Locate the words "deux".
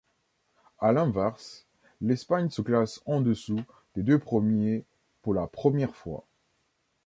4.01-4.17